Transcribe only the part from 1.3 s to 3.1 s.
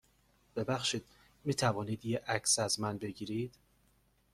می توانید یه عکس از من